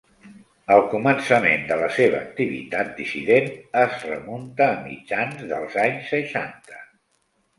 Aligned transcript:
El 0.75 0.79
començament 0.93 1.65
de 1.71 1.75
la 1.81 1.89
seva 1.97 2.21
activitat 2.27 2.89
dissident 3.01 3.51
es 3.83 4.07
remunta 4.13 4.69
a 4.69 4.81
mitjans 4.87 5.45
dels 5.53 5.77
anys 5.83 6.09
seixanta. 6.15 6.83